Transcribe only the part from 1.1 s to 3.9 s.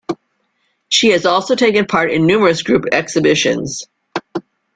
has also taken part in numerous group exhibitions.